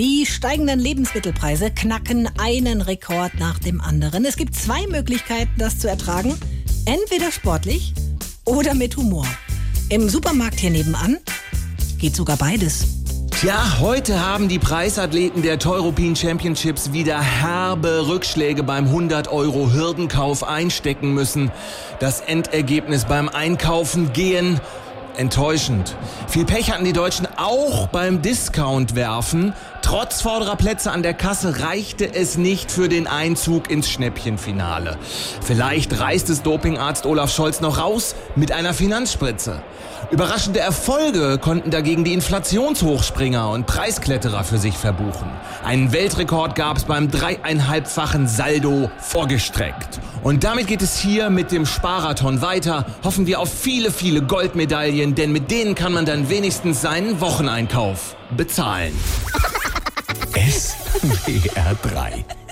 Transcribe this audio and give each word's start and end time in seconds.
Die 0.00 0.24
steigenden 0.24 0.80
Lebensmittelpreise 0.80 1.70
knacken 1.70 2.26
einen 2.38 2.80
Rekord 2.80 3.32
nach 3.38 3.58
dem 3.58 3.82
anderen. 3.82 4.24
Es 4.24 4.36
gibt 4.36 4.54
zwei 4.54 4.86
Möglichkeiten, 4.86 5.50
das 5.58 5.78
zu 5.78 5.90
ertragen. 5.90 6.34
Entweder 6.86 7.30
sportlich 7.30 7.92
oder 8.46 8.72
mit 8.72 8.96
Humor. 8.96 9.26
Im 9.90 10.08
Supermarkt 10.08 10.58
hier 10.58 10.70
nebenan 10.70 11.18
geht 11.98 12.16
sogar 12.16 12.38
beides. 12.38 12.86
Tja, 13.30 13.78
heute 13.78 14.26
haben 14.26 14.48
die 14.48 14.58
Preisathleten 14.58 15.42
der 15.42 15.58
Teuropin 15.58 16.16
Championships 16.16 16.94
wieder 16.94 17.20
herbe 17.20 18.08
Rückschläge 18.08 18.62
beim 18.62 18.86
100 18.86 19.28
Euro 19.28 19.70
Hürdenkauf 19.70 20.44
einstecken 20.44 21.12
müssen. 21.12 21.52
Das 21.98 22.22
Endergebnis 22.22 23.04
beim 23.04 23.28
Einkaufen 23.28 24.14
gehen 24.14 24.62
enttäuschend. 25.16 25.96
Viel 26.28 26.44
Pech 26.46 26.72
hatten 26.72 26.84
die 26.84 26.92
Deutschen 26.92 27.28
auch 27.36 27.88
beim 27.88 28.22
Discount 28.22 28.94
werfen. 28.94 29.52
Trotz 29.90 30.22
vorderer 30.22 30.54
Plätze 30.54 30.92
an 30.92 31.02
der 31.02 31.14
Kasse 31.14 31.62
reichte 31.62 32.14
es 32.14 32.38
nicht 32.38 32.70
für 32.70 32.88
den 32.88 33.08
Einzug 33.08 33.68
ins 33.68 33.90
Schnäppchenfinale. 33.90 34.96
Vielleicht 35.42 35.98
reißt 35.98 36.30
es 36.30 36.42
Dopingarzt 36.42 37.06
Olaf 37.06 37.34
Scholz 37.34 37.60
noch 37.60 37.78
raus 37.78 38.14
mit 38.36 38.52
einer 38.52 38.72
Finanzspritze. 38.72 39.64
Überraschende 40.12 40.60
Erfolge 40.60 41.38
konnten 41.38 41.72
dagegen 41.72 42.04
die 42.04 42.12
Inflationshochspringer 42.12 43.50
und 43.50 43.66
Preiskletterer 43.66 44.44
für 44.44 44.58
sich 44.58 44.76
verbuchen. 44.76 45.28
Einen 45.64 45.90
Weltrekord 45.90 46.54
gab 46.54 46.76
es 46.76 46.84
beim 46.84 47.10
dreieinhalbfachen 47.10 48.28
Saldo 48.28 48.92
vorgestreckt. 49.00 49.98
Und 50.22 50.44
damit 50.44 50.68
geht 50.68 50.82
es 50.82 51.00
hier 51.00 51.30
mit 51.30 51.50
dem 51.50 51.66
Sparathon 51.66 52.42
weiter. 52.42 52.86
Hoffen 53.02 53.26
wir 53.26 53.40
auf 53.40 53.52
viele, 53.52 53.90
viele 53.90 54.22
Goldmedaillen, 54.22 55.16
denn 55.16 55.32
mit 55.32 55.50
denen 55.50 55.74
kann 55.74 55.92
man 55.92 56.06
dann 56.06 56.30
wenigstens 56.30 56.80
seinen 56.80 57.20
Wocheneinkauf 57.20 58.14
bezahlen. 58.36 58.96
SWR 60.34 61.74
3 61.82 62.49